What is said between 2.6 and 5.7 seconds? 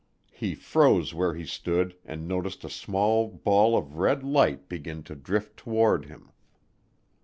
a small ball of red fire begin to drift